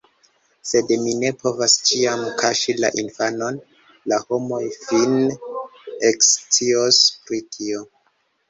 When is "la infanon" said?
2.79-3.59